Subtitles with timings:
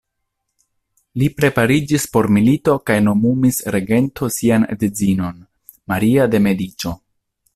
[1.21, 5.39] Li prepariĝis por milito kaj nomumis regento sian edzinon,
[5.93, 6.97] Maria de Mediĉo.